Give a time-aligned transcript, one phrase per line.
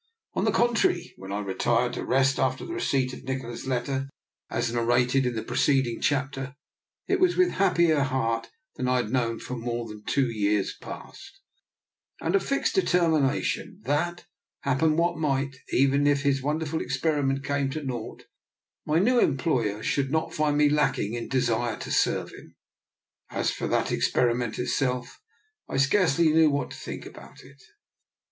[0.33, 4.09] On the contrary, when I retired to rest after the receipt of Nikola's letter,
[4.49, 6.55] as narrated in the preceding chapter,
[7.07, 10.73] it was with a happier heart than I had known for more than two years
[10.81, 11.39] past,
[12.19, 14.25] and a fixed determination that,
[14.61, 18.23] happen what might, even if his wonderful experiment came to nought,
[18.87, 22.55] my new employer should not find me lacking in desire to serve him.
[23.29, 25.21] As for that experiment itself,
[25.69, 27.61] I scarcely knew what to think about it.